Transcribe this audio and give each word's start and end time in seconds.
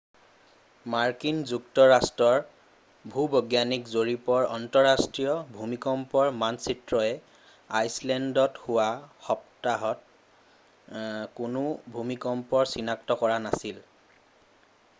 মাৰ্কিন 0.91 1.41
যুক্তৰাষ্ট্ৰৰ 1.49 2.37
ভূ-বৈজ্ঞানিক 3.15 3.91
জৰীপৰ 3.91 4.47
আন্তঃৰাষ্ট্ৰীয় 4.55 5.35
ভূমিকম্পৰ 5.59 6.31
মানচিত্ৰই 6.39 7.13
আইচলেণ্ডত 7.81 8.63
যোৱা 8.63 8.87
সপ্তাহত 9.27 11.03
কোনো 11.41 11.65
ভূমিকম্প 11.99 12.65
চিনাক্ত 12.73 13.19
কৰা 13.25 13.37
নাছিল 13.45 13.79